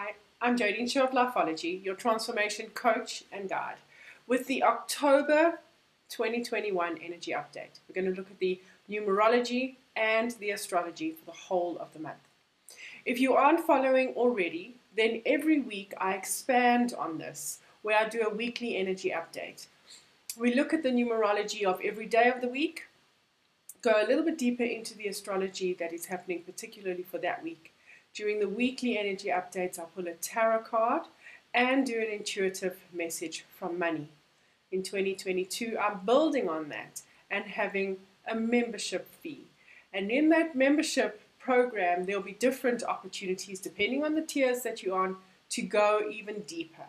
[0.00, 3.78] Hi, I'm Jodine Shaw of Lifeology, your transformation coach and guide,
[4.28, 5.58] with the October
[6.08, 7.80] 2021 energy update.
[7.88, 11.98] We're going to look at the numerology and the astrology for the whole of the
[11.98, 12.28] month.
[13.04, 18.20] If you aren't following already, then every week I expand on this, where I do
[18.20, 19.66] a weekly energy update.
[20.38, 22.84] We look at the numerology of every day of the week,
[23.82, 27.72] go a little bit deeper into the astrology that is happening, particularly for that week
[28.14, 31.02] during the weekly energy updates, I'll pull a tarot card
[31.54, 34.08] and do an intuitive message from money.
[34.70, 39.46] In 2022, I'm building on that and having a membership fee.
[39.92, 44.98] And in that membership program, there'll be different opportunities depending on the tiers that you're
[44.98, 45.16] on
[45.50, 46.84] to go even deeper,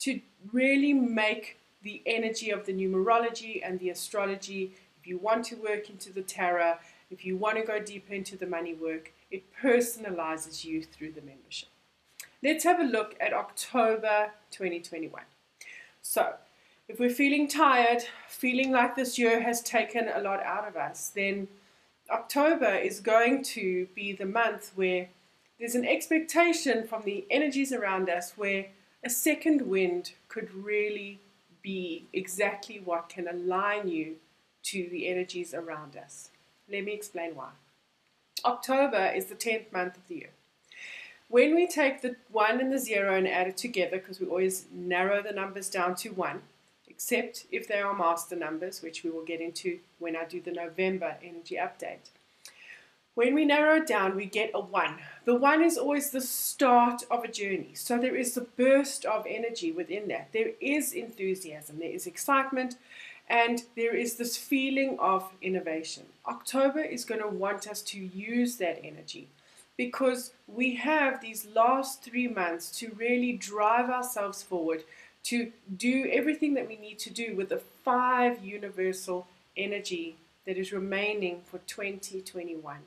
[0.00, 0.20] to
[0.52, 4.72] really make the energy of the numerology and the astrology.
[5.00, 6.76] If you want to work into the tarot,
[7.10, 11.20] if you want to go deeper into the money work, it personalizes you through the
[11.20, 11.68] membership.
[12.40, 15.22] Let's have a look at October 2021.
[16.02, 16.34] So,
[16.86, 21.08] if we're feeling tired, feeling like this year has taken a lot out of us,
[21.08, 21.48] then
[22.10, 25.08] October is going to be the month where
[25.58, 28.66] there's an expectation from the energies around us where
[29.04, 31.18] a second wind could really
[31.60, 34.16] be exactly what can align you
[34.62, 36.30] to the energies around us.
[36.70, 37.50] Let me explain why.
[38.44, 40.30] October is the 10th month of the year.
[41.28, 44.66] When we take the 1 and the 0 and add it together, because we always
[44.72, 46.42] narrow the numbers down to 1,
[46.86, 50.52] except if they are master numbers, which we will get into when I do the
[50.52, 52.10] November energy update.
[53.14, 54.96] When we narrow it down, we get a 1.
[55.24, 57.70] The 1 is always the start of a journey.
[57.74, 60.30] So there is the burst of energy within that.
[60.32, 62.76] There is enthusiasm, there is excitement,
[63.28, 66.04] and there is this feeling of innovation.
[66.26, 69.28] October is going to want us to use that energy
[69.76, 74.84] because we have these last three months to really drive ourselves forward,
[75.24, 80.72] to do everything that we need to do with the five universal energy that is
[80.72, 82.78] remaining for 2021.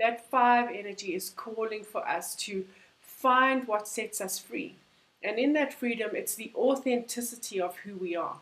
[0.00, 2.64] That five energy is calling for us to
[3.00, 4.76] find what sets us free.
[5.22, 8.38] And in that freedom, it's the authenticity of who we are.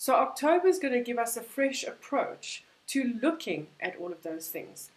[0.00, 4.22] So October is going to give us a fresh approach to looking at all of
[4.22, 4.90] those things.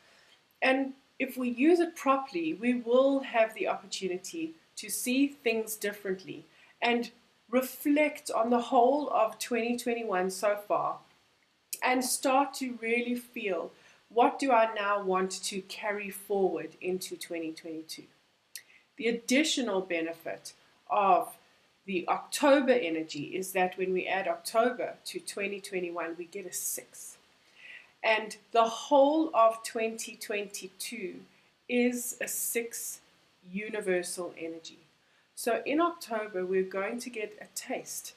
[0.62, 6.46] And if we use it properly, we will have the opportunity to see things differently
[6.81, 7.12] and
[7.50, 11.00] reflect on the whole of 2021 so far
[11.84, 13.74] and start to really feel
[14.08, 18.03] what do I now want to carry forward into 2022.
[18.96, 20.53] The additional benefit
[20.90, 21.36] of
[21.86, 27.18] the October energy is that when we add October to 2021, we get a 6.
[28.04, 31.16] And the whole of 2022
[31.68, 33.00] is a 6
[33.52, 34.80] universal energy.
[35.36, 38.14] So in October, we're going to get a taste,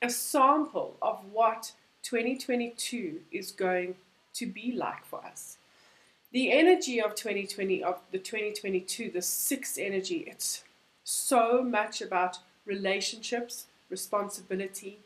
[0.00, 1.72] a sample of what
[2.02, 3.96] 2022 is going
[4.34, 5.58] to be like for us.
[6.32, 10.64] The energy of 2020, of the 2022, the 6 energy, it's
[11.02, 12.38] so much about
[12.70, 15.00] relationships, responsibility,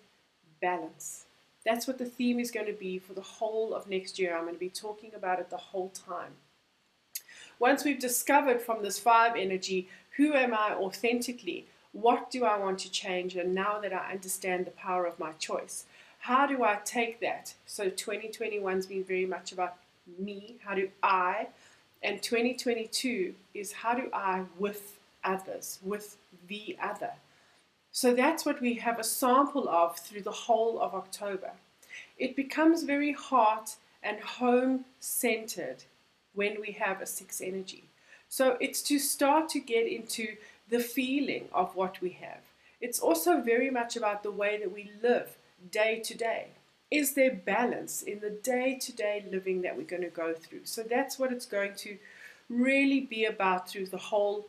[0.60, 1.24] balance.
[1.64, 4.36] That's what the theme is going to be for the whole of next year.
[4.36, 6.32] I'm going to be talking about it the whole time.
[7.58, 11.64] Once we've discovered from this five energy, who am I authentically?
[11.92, 13.34] What do I want to change?
[13.34, 15.86] And now that I understand the power of my choice,
[16.18, 17.54] how do I take that?
[17.64, 19.76] So 2021's been very much about
[20.18, 20.56] me.
[20.64, 21.46] How do I?
[22.02, 26.16] And 2022 is how do I with others, with
[26.48, 27.12] the other.
[27.94, 31.52] So that's what we have a sample of through the whole of October.
[32.18, 35.84] It becomes very heart and home centered
[36.34, 37.84] when we have a six energy.
[38.28, 40.34] So it's to start to get into
[40.68, 42.40] the feeling of what we have.
[42.80, 45.36] It's also very much about the way that we live
[45.70, 46.48] day to day.
[46.90, 50.64] Is there balance in the day to day living that we're going to go through?
[50.64, 51.96] So that's what it's going to
[52.48, 54.48] really be about through the whole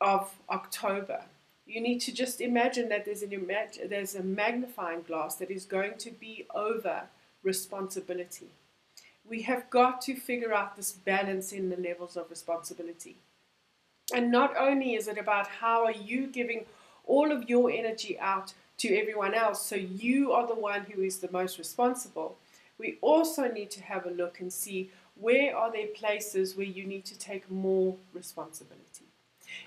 [0.00, 1.24] of October
[1.70, 5.64] you need to just imagine that there's, an imag- there's a magnifying glass that is
[5.64, 7.02] going to be over
[7.42, 8.48] responsibility.
[9.28, 13.16] We have got to figure out this balance in the levels of responsibility.
[14.12, 16.64] And not only is it about how are you giving
[17.04, 21.18] all of your energy out to everyone else, so you are the one who is
[21.18, 22.36] the most responsible,
[22.78, 26.84] we also need to have a look and see where are there places where you
[26.84, 29.09] need to take more responsibility.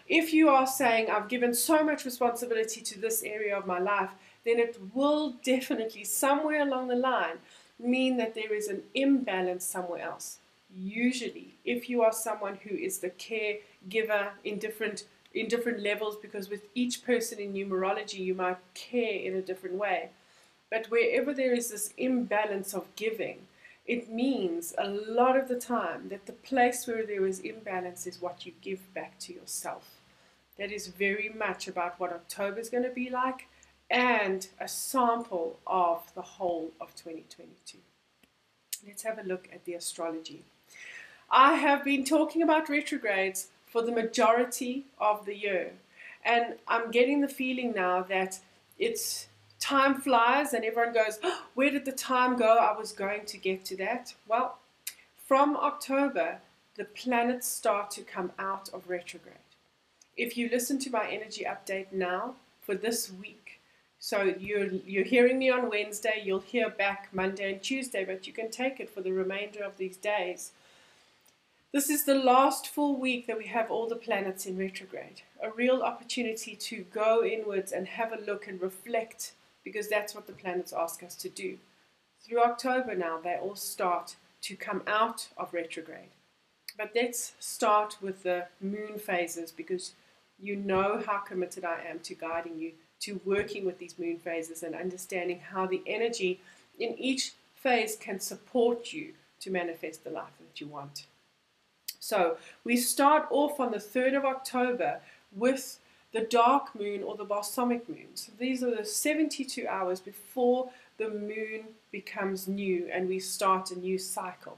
[0.07, 4.11] If you are saying, I've given so much responsibility to this area of my life,
[4.45, 7.37] then it will definitely, somewhere along the line,
[7.79, 10.39] mean that there is an imbalance somewhere else.
[10.75, 16.47] Usually, if you are someone who is the caregiver in different in different levels because
[16.49, 20.09] with each person in numerology, you might care in a different way.
[20.69, 23.47] But wherever there is this imbalance of giving,
[23.85, 28.21] it means a lot of the time that the place where there is imbalance is
[28.21, 29.99] what you give back to yourself.
[30.57, 33.47] That is very much about what October is going to be like
[33.89, 37.77] and a sample of the whole of 2022.
[38.85, 40.43] Let's have a look at the astrology.
[41.29, 45.73] I have been talking about retrogrades for the majority of the year,
[46.23, 48.39] and I'm getting the feeling now that
[48.77, 49.27] it's
[49.63, 52.57] time flies and everyone goes, oh, Where did the time go?
[52.57, 54.13] I was going to get to that.
[54.27, 54.59] Well,
[55.25, 56.39] from October,
[56.75, 59.37] the planets start to come out of retrograde.
[60.17, 63.61] If you listen to my energy update now for this week,
[63.99, 68.33] so you're, you're hearing me on Wednesday, you'll hear back Monday and Tuesday, but you
[68.33, 70.51] can take it for the remainder of these days.
[71.71, 75.21] This is the last full week that we have all the planets in retrograde.
[75.41, 79.31] A real opportunity to go inwards and have a look and reflect
[79.63, 81.57] because that's what the planets ask us to do.
[82.21, 86.11] Through October now, they all start to come out of retrograde.
[86.77, 89.93] But let's start with the moon phases because
[90.39, 92.71] you know how committed I am to guiding you
[93.01, 96.39] to working with these moon phases and understanding how the energy
[96.79, 101.05] in each phase can support you to manifest the life that you want.
[101.99, 104.99] So we start off on the 3rd of October
[105.35, 105.79] with
[106.13, 108.07] the dark moon or the balsamic moon.
[108.15, 113.79] So these are the 72 hours before the moon becomes new and we start a
[113.79, 114.57] new cycle.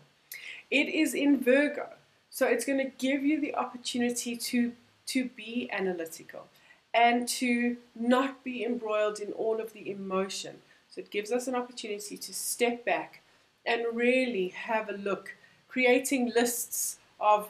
[0.70, 1.90] It is in Virgo,
[2.30, 4.74] so it's going to give you the opportunity to,
[5.08, 6.48] to be analytical
[6.94, 10.58] and to not be embroiled in all of the emotion.
[10.90, 13.22] So it gives us an opportunity to step back
[13.66, 15.36] and really have a look,
[15.68, 17.50] creating lists of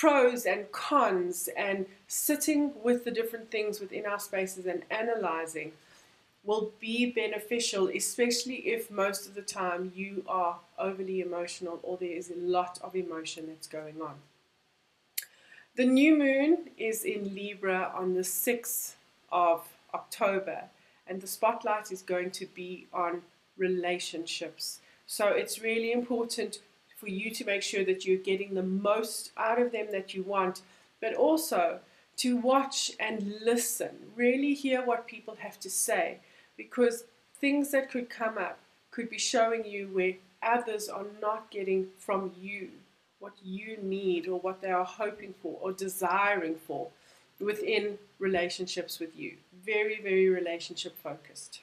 [0.00, 5.72] pros and cons and sitting with the different things within our spaces and analyzing
[6.42, 12.16] will be beneficial, especially if most of the time you are overly emotional or there
[12.16, 14.14] is a lot of emotion that's going on.
[15.76, 18.94] The new moon is in Libra on the 6th
[19.30, 20.62] of October,
[21.06, 23.20] and the spotlight is going to be on
[23.58, 24.80] relationships.
[25.06, 26.60] So it's really important
[27.00, 30.22] for you to make sure that you're getting the most out of them that you
[30.22, 30.60] want,
[31.00, 31.80] but also
[32.18, 36.18] to watch and listen, really hear what people have to say,
[36.58, 37.04] because
[37.40, 38.58] things that could come up
[38.90, 40.12] could be showing you where
[40.42, 42.68] others are not getting from you
[43.18, 46.88] what you need or what they are hoping for or desiring for
[47.38, 49.36] within relationships with you.
[49.64, 51.60] Very, very relationship focused.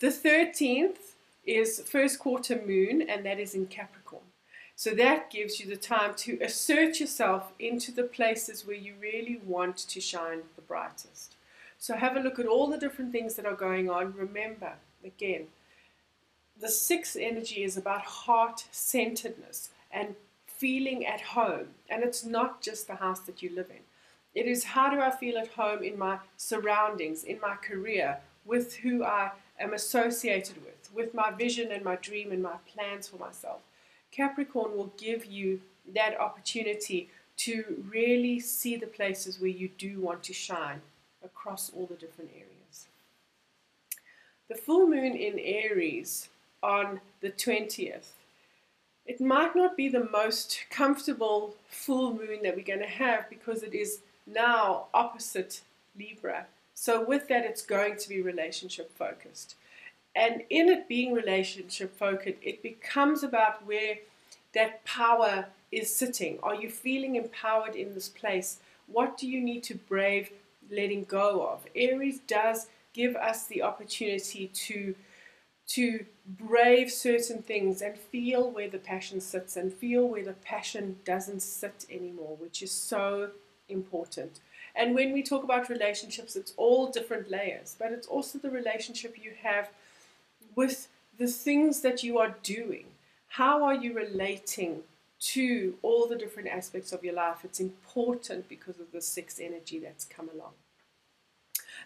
[0.00, 1.14] The 13th
[1.46, 4.01] is first quarter moon, and that is in Capricorn.
[4.74, 9.40] So that gives you the time to assert yourself into the places where you really
[9.44, 11.36] want to shine the brightest.
[11.78, 14.14] So have a look at all the different things that are going on.
[14.16, 14.74] Remember,
[15.04, 15.46] again,
[16.60, 20.14] the sixth energy is about heart centeredness and
[20.46, 21.68] feeling at home.
[21.88, 23.82] And it's not just the house that you live in.
[24.34, 28.76] It is how do I feel at home in my surroundings, in my career, with
[28.76, 33.16] who I am associated with with my vision and my dream and my plans for
[33.16, 33.60] myself.
[34.12, 35.60] Capricorn will give you
[35.94, 40.80] that opportunity to really see the places where you do want to shine
[41.24, 42.86] across all the different areas.
[44.48, 46.28] The full moon in Aries
[46.62, 48.12] on the 20th.
[49.06, 53.62] It might not be the most comfortable full moon that we're going to have because
[53.62, 55.62] it is now opposite
[55.98, 56.46] Libra.
[56.74, 59.56] So, with that, it's going to be relationship focused.
[60.14, 63.96] And in it being relationship focused, it becomes about where
[64.54, 66.38] that power is sitting.
[66.42, 68.58] Are you feeling empowered in this place?
[68.86, 70.30] What do you need to brave
[70.70, 71.66] letting go of?
[71.74, 74.94] Aries does give us the opportunity to
[75.64, 80.98] to brave certain things and feel where the passion sits and feel where the passion
[81.04, 83.30] doesn't sit anymore, which is so
[83.68, 84.40] important.
[84.74, 89.16] And when we talk about relationships, it's all different layers, but it's also the relationship
[89.22, 89.70] you have
[90.54, 92.86] with the things that you are doing.
[93.28, 94.82] How are you relating
[95.20, 97.44] to all the different aspects of your life?
[97.44, 100.52] It's important because of the sixth energy that's come along.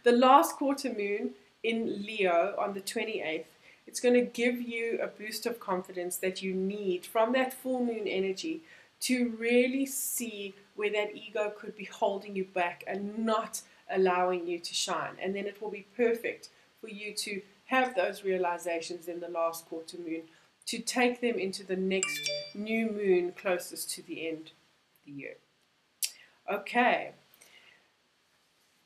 [0.04, 1.30] The last quarter moon
[1.62, 3.44] in Leo on the 28th,
[3.86, 7.84] it's going to give you a boost of confidence that you need from that full
[7.84, 8.62] moon energy
[9.00, 14.58] to really see where that ego could be holding you back and not allowing you
[14.58, 15.16] to shine.
[15.22, 16.48] And then it will be perfect
[16.80, 20.22] for you to have those realizations in the last quarter moon
[20.66, 25.36] to take them into the next new moon closest to the end of the year.
[26.52, 27.12] Okay,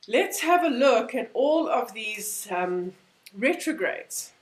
[0.08, 2.92] let's have a look at all of these um,
[3.37, 4.32] retrogrades.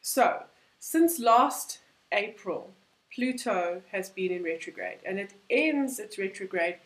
[0.00, 0.44] So,
[0.78, 1.78] since last
[2.12, 2.72] April,
[3.14, 6.76] Pluto has been in retrograde and it ends its retrograde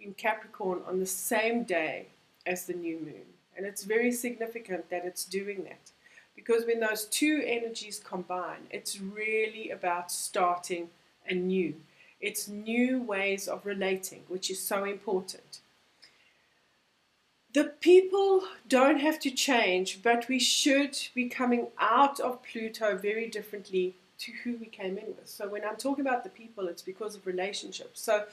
[0.00, 2.08] in Capricorn on the same day
[2.44, 3.24] as the new moon.
[3.56, 5.92] And it's very significant that it's doing that
[6.36, 10.90] because when those two energies combine, it's really about starting
[11.28, 11.74] anew.
[12.20, 15.60] It's new ways of relating, which is so important.
[17.52, 23.28] The people don't have to change, but we should be coming out of Pluto very
[23.28, 25.28] differently to who we came in with.
[25.28, 28.00] So when I'm talking about the people, it's because of relationships.
[28.00, 28.24] So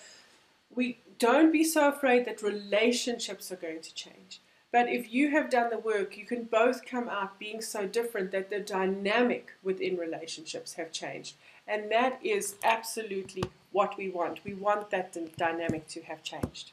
[0.76, 4.42] we don't be so afraid that relationships are going to change.
[4.74, 8.32] But if you have done the work, you can both come out being so different
[8.32, 11.36] that the dynamic within relationships have changed.
[11.68, 14.44] And that is absolutely what we want.
[14.44, 16.72] We want that dynamic to have changed.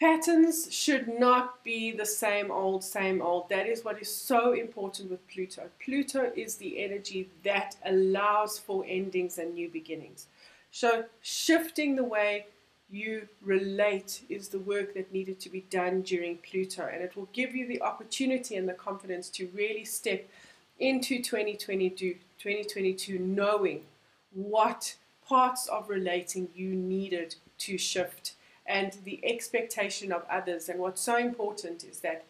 [0.00, 3.50] Patterns should not be the same old, same old.
[3.50, 5.68] That is what is so important with Pluto.
[5.84, 10.28] Pluto is the energy that allows for endings and new beginnings.
[10.70, 12.46] So, shifting the way
[12.90, 17.28] you relate is the work that needed to be done during Pluto, and it will
[17.32, 20.28] give you the opportunity and the confidence to really step
[20.78, 23.82] into 2022, 2022 knowing
[24.32, 28.34] what parts of relating you needed to shift
[28.66, 30.68] and the expectation of others.
[30.68, 32.24] And what's so important is that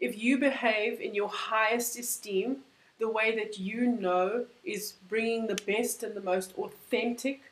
[0.00, 2.58] if you behave in your highest esteem,
[2.98, 7.42] the way that you know is bringing the best and the most authentic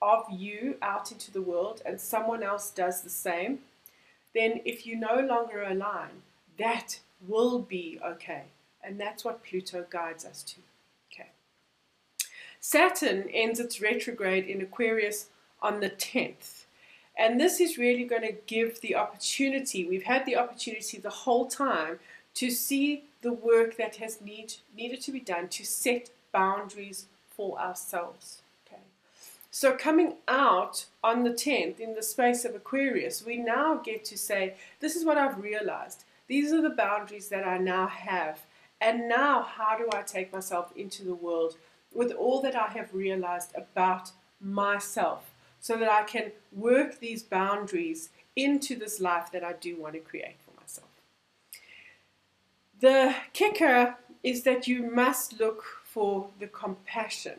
[0.00, 3.60] of you out into the world, and someone else does the same,
[4.34, 6.22] then if you no longer align,
[6.58, 8.44] that will be okay.
[8.82, 10.56] And that's what Pluto guides us to.
[11.12, 11.30] Okay.
[12.60, 15.26] Saturn ends its retrograde in Aquarius
[15.60, 16.64] on the 10th.
[17.16, 21.48] And this is really going to give the opportunity, we've had the opportunity the whole
[21.48, 21.98] time
[22.34, 27.58] to see the work that has need, needed to be done to set boundaries for
[27.58, 28.42] ourselves.
[29.50, 34.18] So coming out on the 10th in the space of Aquarius, we now get to
[34.18, 36.04] say, this is what I've realized.
[36.26, 38.40] These are the boundaries that I now have.
[38.80, 41.56] And now how do I take myself into the world
[41.92, 45.32] with all that I have realized about myself?
[45.60, 50.00] so that I can work these boundaries into this life that I do want to
[50.00, 50.88] create for myself.
[52.80, 57.38] The kicker is that you must look for the compassion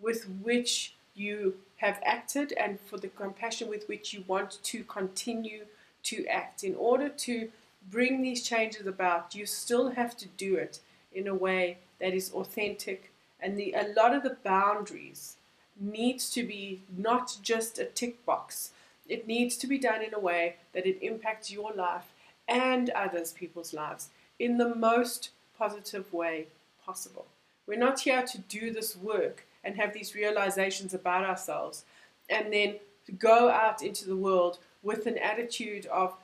[0.00, 5.66] with which you have acted and for the compassion with which you want to continue
[6.04, 6.64] to act.
[6.64, 7.48] In order to
[7.90, 10.80] bring these changes about, you still have to do it
[11.12, 13.12] in a way that is authentic.
[13.40, 15.36] And the, a lot of the boundaries
[15.78, 18.70] needs to be not just a tick box.
[19.08, 22.12] It needs to be done in a way that it impacts your life
[22.48, 26.46] and others people's lives in the most positive way
[26.84, 27.26] possible.
[27.66, 31.84] We're not here to do this work and have these realizations about ourselves
[32.28, 32.76] and then
[33.18, 36.14] go out into the world with an attitude of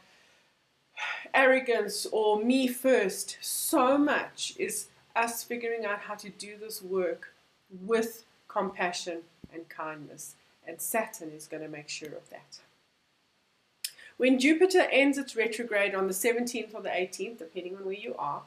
[1.34, 3.38] arrogance or me first.
[3.40, 7.34] So much is us figuring out how to do this work
[7.84, 9.20] with compassion
[9.52, 10.34] and kindness.
[10.66, 12.60] And Saturn is going to make sure of that.
[14.16, 18.14] When Jupiter ends its retrograde on the 17th or the 18th, depending on where you
[18.18, 18.42] are,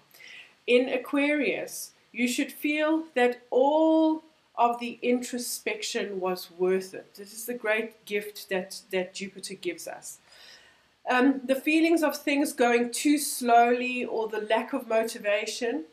[0.67, 4.23] in Aquarius, you should feel that all
[4.61, 7.15] of the introspection was worth it.
[7.15, 10.19] This is the great gift that, that Jupiter gives us.
[11.09, 15.85] Um, the feelings of things going too slowly or the lack of motivation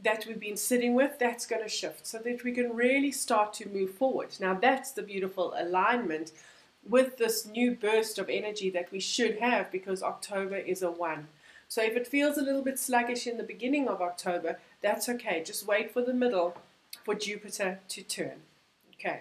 [0.00, 3.52] that we've been sitting with, that's going to shift so that we can really start
[3.54, 4.34] to move forward.
[4.40, 6.32] Now, that's the beautiful alignment
[6.86, 11.28] with this new burst of energy that we should have because October is a one.
[11.68, 15.44] So, if it feels a little bit sluggish in the beginning of October, that's okay.
[15.44, 16.56] Just wait for the middle
[17.06, 18.42] for Jupiter to turn.
[18.94, 19.20] Okay.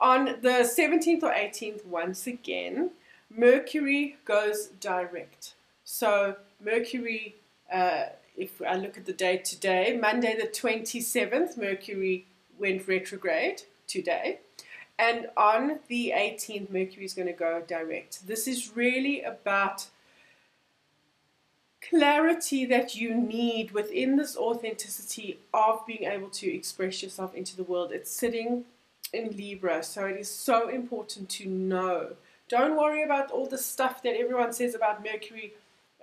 [0.00, 2.92] On the 17th or 18th, once again,
[3.30, 5.52] Mercury goes direct.
[5.84, 7.36] So, Mercury.
[7.70, 8.04] Uh,
[8.36, 12.24] if I look at the date today, Monday the 27th, Mercury
[12.58, 14.38] went retrograde today.
[14.98, 18.26] And on the 18th, Mercury is going to go direct.
[18.26, 19.86] This is really about
[21.88, 27.64] clarity that you need within this authenticity of being able to express yourself into the
[27.64, 27.92] world.
[27.92, 28.64] It's sitting
[29.12, 32.12] in Libra, so it is so important to know.
[32.48, 35.52] Don't worry about all the stuff that everyone says about Mercury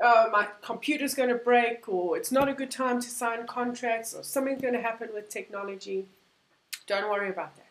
[0.01, 4.13] oh, my computer's going to break, or it's not a good time to sign contracts,
[4.13, 6.05] or something's going to happen with technology.
[6.87, 7.65] Don't worry about that.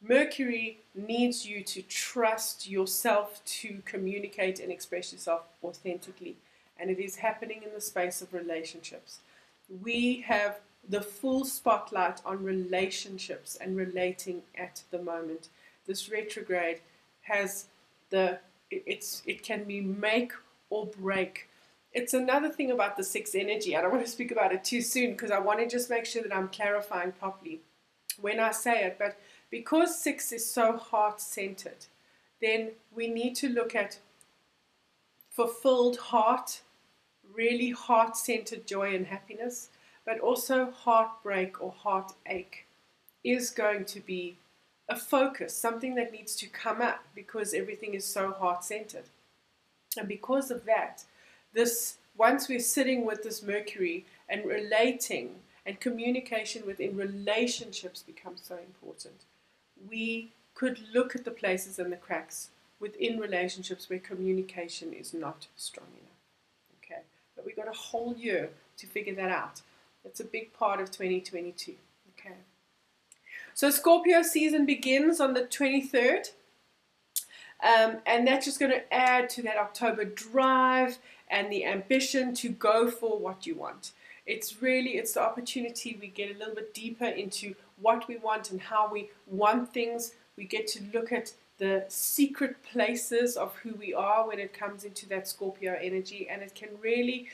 [0.00, 6.36] Mercury needs you to trust yourself to communicate and express yourself authentically.
[6.78, 9.18] And it is happening in the space of relationships.
[9.82, 15.48] We have the full spotlight on relationships and relating at the moment.
[15.86, 16.80] This retrograde
[17.22, 17.66] has
[18.10, 18.38] the
[18.70, 20.32] it's it can be make
[20.70, 21.48] or break.
[21.92, 23.76] It's another thing about the six energy.
[23.76, 26.04] I don't want to speak about it too soon because I want to just make
[26.04, 27.60] sure that I'm clarifying properly
[28.20, 28.96] when I say it.
[28.98, 29.18] But
[29.50, 31.86] because six is so heart centered,
[32.40, 33.98] then we need to look at
[35.30, 36.60] fulfilled heart,
[37.34, 39.68] really heart centered joy and happiness,
[40.04, 42.66] but also heartbreak or heartache
[43.24, 44.38] is going to be
[44.88, 49.04] a focus, something that needs to come up because everything is so heart centered.
[49.98, 51.04] And because of that,
[51.52, 58.56] this once we're sitting with this Mercury and relating and communication within relationships becomes so
[58.56, 59.24] important.
[59.88, 65.46] We could look at the places and the cracks within relationships where communication is not
[65.56, 66.07] strong enough.
[67.38, 69.62] But we've got a whole year to figure that out.
[70.02, 71.74] That's a big part of 2022.
[72.18, 72.34] Okay.
[73.54, 76.32] So Scorpio season begins on the 23rd.
[77.62, 82.48] Um, and that's just going to add to that October drive and the ambition to
[82.48, 83.92] go for what you want.
[84.26, 88.50] It's really it's the opportunity we get a little bit deeper into what we want
[88.50, 90.14] and how we want things.
[90.36, 94.84] We get to look at the secret places of who we are when it comes
[94.84, 97.28] into that Scorpio energy, and it can really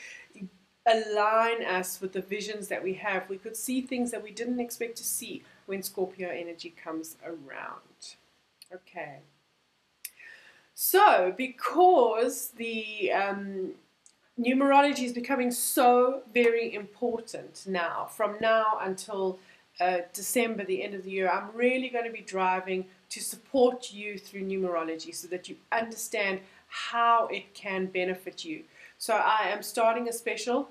[0.87, 3.29] align us with the visions that we have.
[3.29, 8.17] We could see things that we didn't expect to see when Scorpio energy comes around.
[8.73, 9.19] Okay.
[10.75, 13.73] So, because the um,
[14.39, 19.39] numerology is becoming so very important now, from now until
[19.81, 23.93] uh, December, the end of the year, I'm really going to be driving to support
[23.93, 28.65] you through numerology so that you understand how it can benefit you.
[28.99, 30.69] So, I am starting a special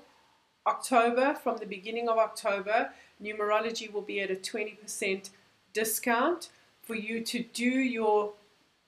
[0.66, 2.90] October, from the beginning of October,
[3.22, 5.28] numerology will be at a 20%
[5.74, 6.48] discount
[6.82, 8.32] for you to do your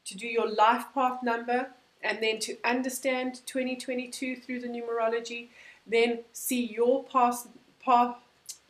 [0.05, 1.69] to do your life path number
[2.01, 5.49] and then to understand 2022 through the numerology
[5.87, 7.49] then see your past
[7.85, 8.17] path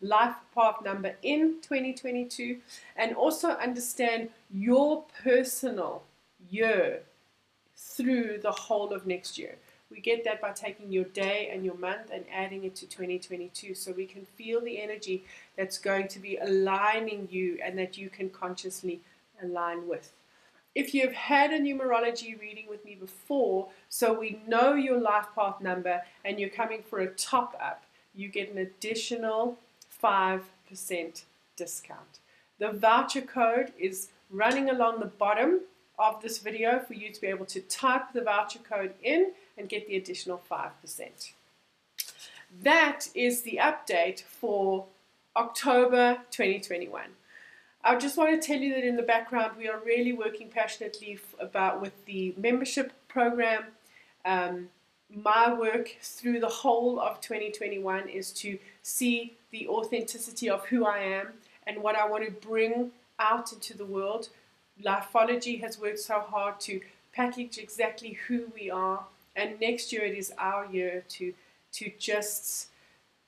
[0.01, 2.59] life path number in 2022
[2.97, 6.03] and also understand your personal
[6.51, 7.03] year
[7.77, 9.57] through the whole of next year
[9.91, 13.75] we get that by taking your day and your month and adding it to 2022
[13.75, 15.25] so we can feel the energy
[15.57, 19.01] that's going to be aligning you and that you can consciously
[19.43, 20.13] align with.
[20.75, 25.61] If you've had a numerology reading with me before, so we know your life path
[25.61, 29.57] number and you're coming for a top up, you get an additional
[30.03, 30.43] 5%
[31.57, 32.19] discount.
[32.59, 35.61] The voucher code is running along the bottom
[35.99, 39.69] of this video for you to be able to type the voucher code in and
[39.69, 41.33] get the additional 5%.
[42.63, 44.87] That is the update for
[45.37, 47.03] October 2021.
[47.85, 51.19] I just want to tell you that in the background we are really working passionately
[51.39, 53.65] about with the membership program.
[54.25, 54.69] Um,
[55.09, 60.99] my work through the whole of 2021 is to see the authenticity of who I
[60.99, 61.29] am
[61.67, 64.29] and what I want to bring out into the world.
[64.83, 66.81] Lifeology has worked so hard to
[67.13, 69.05] package exactly who we are.
[69.35, 71.33] And next year it is our year to
[71.73, 72.69] to just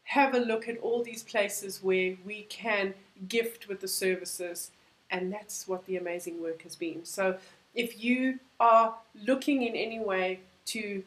[0.04, 2.94] have a look at all these places where we can
[3.28, 4.70] gift with the services.
[5.10, 7.04] And that's what the amazing work has been.
[7.04, 7.36] So
[7.74, 8.94] if you are
[9.26, 11.02] looking in any way to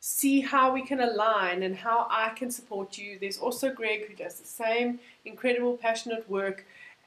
[0.00, 4.14] see how we can align and how I can support you there's also Greg who
[4.14, 6.64] does the same incredible passionate work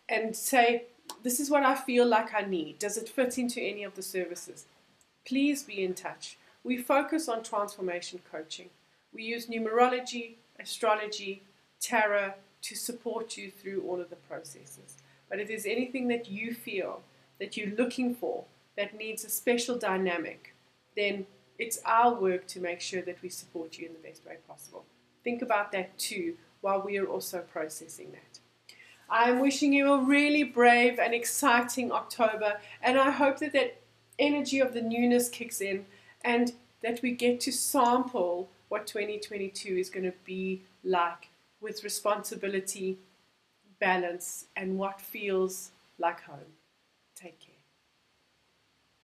[0.10, 0.84] and say
[1.24, 4.02] this is what I feel like I need does it fit into any of the
[4.02, 4.66] services
[5.26, 8.70] please be in touch we focus on transformation coaching.
[9.14, 11.42] We use numerology, astrology,
[11.80, 14.98] tarot to support you through all of the processes.
[15.30, 17.02] But if there's anything that you feel
[17.40, 18.44] that you're looking for
[18.76, 20.54] that needs a special dynamic,
[20.96, 21.26] then
[21.58, 24.86] it's our work to make sure that we support you in the best way possible.
[25.24, 28.29] Think about that too while we are also processing that.
[29.10, 33.82] I am wishing you a really brave and exciting October, and I hope that that
[34.20, 35.86] energy of the newness kicks in
[36.24, 42.98] and that we get to sample what 2022 is going to be like with responsibility,
[43.80, 46.54] balance, and what feels like home.
[47.16, 47.49] Take care.